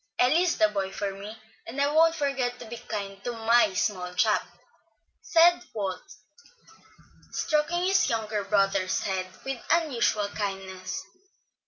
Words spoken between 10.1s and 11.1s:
kindness.